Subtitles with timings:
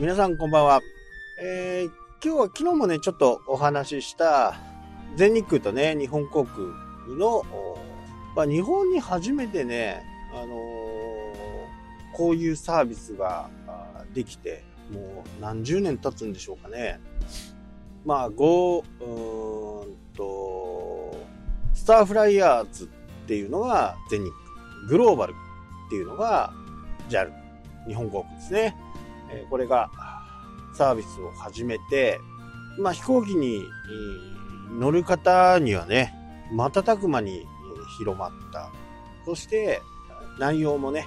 [0.00, 0.80] 皆さんこんばんは。
[1.38, 1.90] えー、
[2.24, 4.56] 今日は昨日もね、ちょっとお話しした
[5.14, 6.68] 全日空とね、日本航空
[7.18, 7.44] の、
[8.34, 10.02] まあ、日本に初めてね、
[10.32, 10.56] あのー、
[12.14, 13.50] こういうサービスが
[14.14, 16.98] できて、もう何十年経つんでしょうかね。
[18.06, 21.14] まあ、Go、うんと、
[21.74, 22.88] スターフライヤーズっ
[23.26, 26.54] ていうのが全日空、グローバルっていうのが
[27.10, 27.30] JAL、
[27.86, 28.74] 日本航空ですね。
[29.32, 29.90] えこれが
[30.72, 32.20] サービスを始めて、
[32.78, 33.64] まあ飛行機に
[34.78, 36.14] 乗る方にはね、
[36.52, 37.46] 瞬く間に
[37.98, 38.70] 広まった。
[39.24, 39.82] そして
[40.38, 41.06] 内容もね、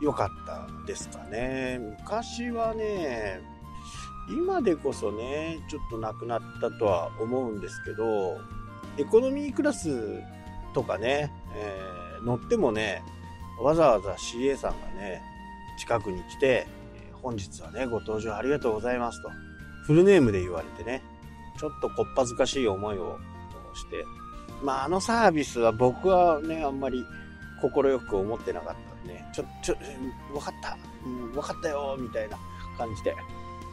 [0.00, 1.78] 良かったですかね。
[2.00, 3.40] 昔はね、
[4.28, 8.38] 今でこそね、ちょっとなくなったとは思うんですけど、
[8.98, 10.22] エコノミークラス
[10.74, 13.02] とかね、えー、乗ってもね、
[13.60, 15.22] わざわざ CA さんがね、
[15.78, 16.66] 近くに来て、
[17.22, 19.30] 本日はね、ご登場ありがとうございますと、
[19.84, 21.02] フルネームで言われてね、
[21.58, 23.18] ちょっとこっぱずかしい思いを
[23.74, 24.04] して、
[24.62, 27.04] まあ、あのサービスは僕はね、あんまり
[27.60, 29.76] 快く思ってなかったんで、ね、ちょ、ちょ、
[30.32, 32.38] 分かった、うん、分かったよ、みたいな
[32.76, 33.14] 感じで。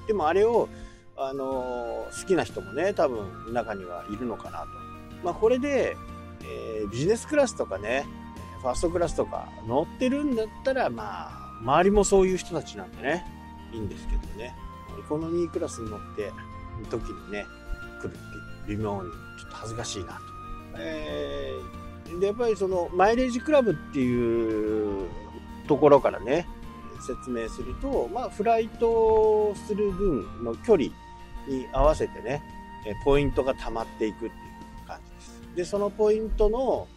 [0.08, 0.70] でもあれを、
[1.16, 4.68] あのー、好きな人もね、多分中にはいるのかなと。
[5.24, 5.96] まあ、これで、
[6.42, 8.06] えー、ビジネスクラスとかね、
[8.62, 13.26] ファーストクラスとか乗ってるんだったら、まあ、周りもそういう人たちなんでね、
[13.72, 14.54] いいんですけどね、
[15.00, 16.32] エコノミークラスに乗って
[16.90, 17.46] 時にね、
[18.02, 18.18] 来るって
[18.68, 20.20] 微妙にちょっと恥ずかしいなと。
[20.78, 25.08] えー、で、やっぱりそのマイレージクラブっていう
[25.68, 26.48] ところからね、
[27.00, 30.86] 説明すると、まあ、フライトする分の距離
[31.48, 32.42] に合わせてね、
[33.06, 35.42] ポイントが溜まっていくっていう感じです。
[35.56, 36.88] で、そのポイントの、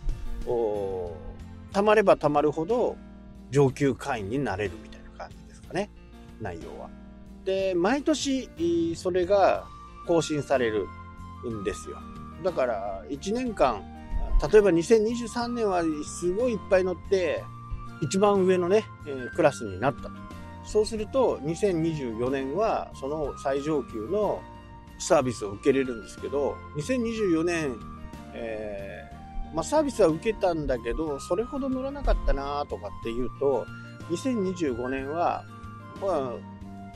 [1.73, 2.97] 溜まれば溜まるほど
[3.51, 5.91] 上級会員になれるみたいな感じですかね。
[6.41, 6.91] 内容は。
[7.45, 8.49] で、毎年
[8.97, 9.67] それが
[10.07, 10.87] 更新される
[11.51, 11.97] んですよ。
[12.45, 13.83] だから1年間、
[14.53, 17.43] 例えば2023年はすごいいっぱい乗って、
[18.03, 18.85] 一番上のね、
[19.35, 20.11] クラスになったと。
[20.65, 24.43] そうすると、2024年はその最上級の
[24.99, 27.77] サービスを受けれるんですけど、2024年、
[28.35, 29.16] えー、
[29.55, 33.67] まあ、サービスは受けたんだけど、それほど乗らなかったなとかっていうと、
[34.11, 35.45] 2025年は
[36.01, 36.33] まあ、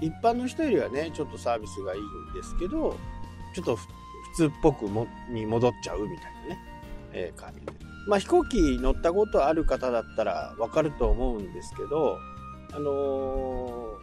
[0.01, 2.97] 一般の人よりはね、ちょっとサービスがいいんですけど、
[3.55, 3.87] ちょっと普
[4.35, 6.59] 通っぽくもに戻っちゃうみたいなね、
[7.13, 7.73] えー、感じで。
[8.07, 12.19] まあ飛行機乗ったことある方だったらわかると思うんですけど、
[12.73, 13.99] あの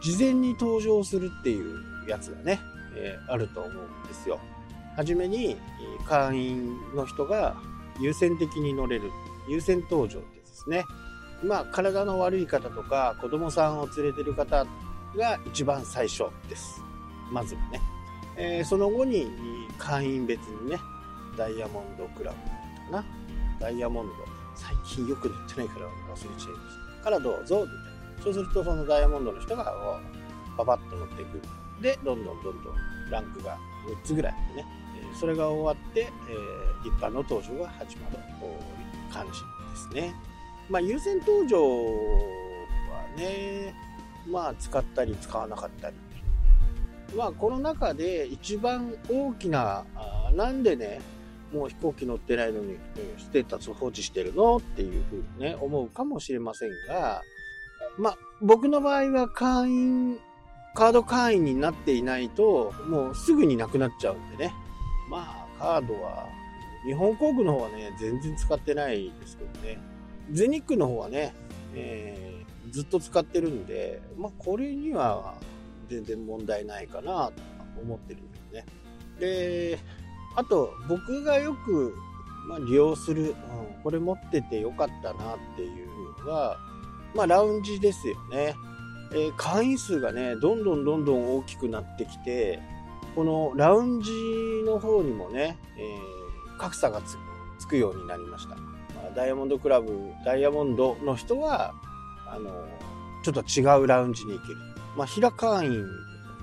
[0.00, 2.60] ー、事前に登場するっていうやつがね、
[2.96, 4.38] えー、あると思うんですよ。
[4.96, 5.56] はじめに
[6.06, 7.56] 会員の人が
[8.00, 9.10] 優先的に乗れる
[9.48, 10.84] 優先登場ってですね。
[11.42, 14.66] まあ、体の悪い方とか子供さんを連れてる方
[15.16, 16.82] が一番最初です。
[17.30, 17.80] まずはね。
[18.36, 19.28] えー、その後に
[19.78, 20.78] 会員別にね、
[21.36, 23.04] ダイヤモンドクラブかな。
[23.60, 24.12] ダイヤモンド。
[24.54, 26.46] 最近よく乗ってないから忘れちゃいまし
[26.98, 27.04] た。
[27.04, 27.76] からどうぞ、みたい
[28.18, 28.22] な。
[28.24, 29.64] そうするとそのダイヤモンドの人が
[30.56, 31.40] パパッと乗っていく。
[31.80, 32.74] で、どんどんどんどん
[33.10, 33.56] ランクが
[33.86, 34.66] 3つぐらいあってね。
[35.14, 38.18] それが終わって、えー、一般の登場が始まる
[39.12, 40.14] 感じですね。
[40.68, 43.74] まあ、優先登場はね、
[44.30, 45.96] まあ、使ったり使わなかったり。
[47.16, 51.00] まあ、この中で一番大きな、あなんでね、
[51.52, 52.76] もう飛行機乗ってないのに、
[53.18, 57.22] ステータス放置してるのっていうふうにね、思うかもしれませんが、
[57.96, 60.18] まあ、僕の場合は会員、
[60.74, 64.54] カード会員になっていないと、もうすぐになくなっちゃうんでね。
[65.08, 66.28] まあ、カードは、
[66.86, 69.78] 日本航空の方はね、全然使ってないですけどね。
[70.30, 71.34] ゼニックの方はね、
[71.74, 75.34] えー、ずっと使ってるんで、まあ、これには
[75.88, 77.32] 全然問題ないかなと
[77.80, 78.64] 思ってるんですね。
[79.18, 79.78] で、
[80.36, 81.94] あと、僕がよく、
[82.48, 83.34] まあ、利用する、うん、
[83.82, 86.58] これ持っててよかったなっていうのは、
[87.14, 88.54] まあ、ラウンジですよね。
[89.12, 92.60] えー、会員数がね、どんどんどんどん大きくなってきて、
[93.14, 94.12] このラウンジ
[94.64, 97.00] の方にもね、えー、格差が
[97.58, 98.56] つくようになりました。
[99.14, 101.74] ダイヤモンドクラブ、ダイヤモンドの人は、
[102.26, 102.50] あの、
[103.24, 104.56] ちょっと違うラウンジに行ける。
[104.96, 105.84] まあ、平会員、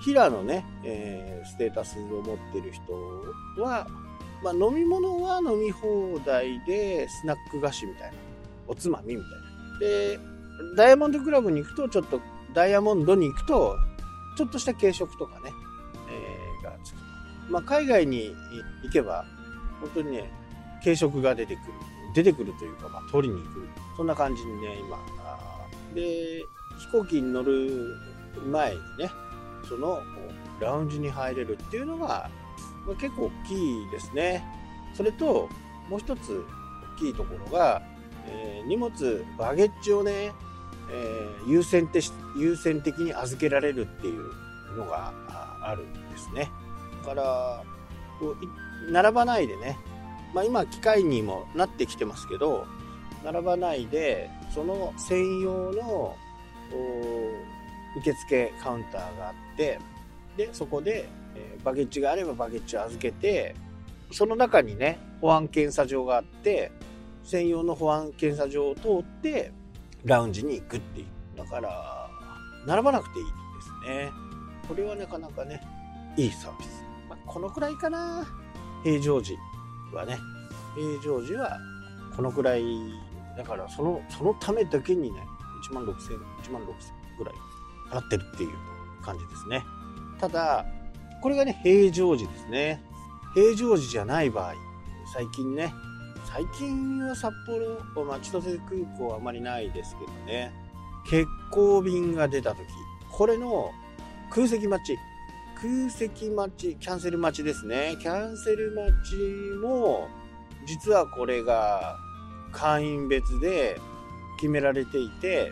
[0.02, 3.88] 平のね、えー、ステータスを持ってる人は、
[4.44, 8.18] まあ、飲み物は飲み放題で、スナック菓子みたいな、
[8.68, 9.80] おつまみみたいな。
[9.80, 10.20] で、
[10.76, 12.20] ダイヤモンドクラブに行くと、ちょっと、
[12.54, 13.78] ダイヤモンドに行くと、
[14.38, 15.52] ちょっとした軽食とかね、
[17.50, 18.36] まあ、海外に
[18.84, 19.26] 行けば、
[19.82, 20.32] 本当にね、
[20.84, 21.74] 軽食が出てくる。
[22.14, 23.68] 出てくるというか、まあ、取りに行く。
[23.98, 24.98] そんな感じにね、今。
[25.94, 26.46] で、
[26.78, 27.96] 飛行機に乗る
[28.48, 29.12] 前にね、
[29.68, 30.02] その
[30.60, 32.30] ラウンジに入れるっていうのが、
[33.00, 34.44] 結構大きいですね。
[34.94, 35.50] それと、
[35.90, 36.46] もう一つ
[36.98, 37.82] 大きいところが、
[38.28, 40.34] えー、荷物、バゲッジをね、
[40.92, 45.14] えー、優先的優先的に預けられるっていうのが
[45.62, 46.50] あるんですね。
[47.06, 47.64] から、
[48.92, 49.78] 並ばないでね、
[50.34, 52.66] まあ、今機械にもなってきてますけど、
[53.24, 56.16] 並ばないで、その専用の
[57.98, 59.80] 受付カウンターがあって、
[60.38, 63.56] で、そこで、え、バゲッジがあればバゲッジを預けて、
[64.12, 66.72] その中にね、保安検査場があって、
[67.24, 69.52] 専用の保安検査場を通って、
[70.04, 71.38] ラウンジに行くっていう。
[71.38, 72.10] だから、
[72.68, 73.32] 並ばなくていいで
[73.62, 74.12] すね。
[74.68, 75.62] これはなかなかね、
[76.18, 76.84] いいサービス。
[77.36, 78.26] このくらいかな。
[78.82, 79.38] 平常時
[79.92, 80.18] はね。
[80.74, 81.60] 平常時は
[82.16, 82.64] このくらい。
[83.38, 85.20] だからその、そのためだけにね、
[85.70, 86.68] 1万6000、1万6000
[87.18, 87.36] ぐらい
[87.92, 88.52] 払ってるっていう
[89.04, 89.66] 感じですね。
[90.18, 90.66] ただ、
[91.22, 92.82] これがね、平常時ですね。
[93.34, 94.54] 平常時じゃない場合、
[95.14, 95.74] 最近ね、
[96.32, 100.54] 最近は札幌、まあ、千歳空港はあまりないですけどね、
[101.04, 102.60] 欠航便が出た時、
[103.12, 103.74] これの
[104.30, 104.98] 空席待ち、
[105.56, 107.98] 空席待ち、キャンセル待ちですね。
[108.02, 109.16] キャンセル待ち
[109.62, 110.08] も、
[110.66, 111.98] 実はこれが
[112.52, 113.80] 会員別で
[114.38, 115.52] 決められていて、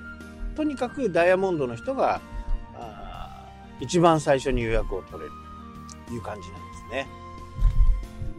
[0.55, 2.21] とにかくダイヤモンドの人が
[2.75, 5.31] あ一番最初に予約を取れる
[6.07, 7.07] という感じなんですね。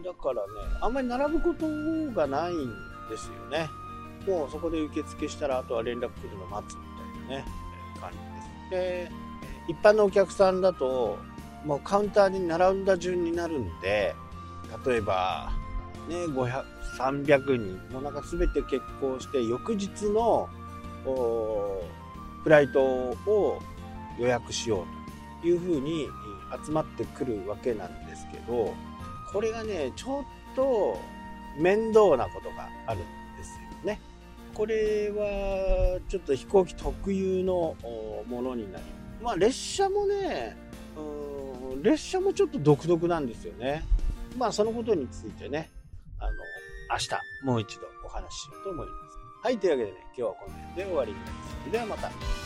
[0.05, 0.49] だからね、
[0.81, 1.67] あんまり並ぶこと
[2.15, 2.57] がないん
[3.09, 3.69] ですよね。
[4.27, 6.81] もうそこで受付したら、あとは連絡来るの待つみ
[7.29, 7.45] たいなね、
[8.01, 8.19] 感じ
[8.77, 9.09] です。
[9.09, 9.11] で、
[9.69, 11.19] 一般のお客さんだと、
[11.65, 14.15] もうカウンターに並んだ順になるんで、
[14.87, 15.53] 例えば、
[16.09, 16.65] ね、500、
[16.99, 20.49] 300人、もうなんか全て結婚して、翌日の
[22.43, 23.61] フライトを
[24.19, 24.85] 予約しよ
[25.41, 26.07] うというふうに
[26.65, 28.75] 集まってくるわけなんですけど、
[29.33, 30.25] これがね、ちょっ
[30.55, 30.99] と
[31.59, 33.03] 面倒なことがあるん
[33.37, 34.01] ですよね。
[34.55, 37.77] これはちょっと飛行機特有の
[38.29, 38.85] ものになり
[39.21, 40.57] まあ列車もね、
[40.97, 41.34] うん、
[41.83, 43.85] 列車もちょっと独特なんですよね。
[44.37, 45.71] まあそのことについてね、
[46.19, 46.31] あの、
[46.91, 47.11] 明日
[47.45, 49.19] もう一度お話ししようと思います。
[49.43, 51.71] はい、というわけでね、今日はこの辺で終わりになります。
[51.71, 52.44] ではまた。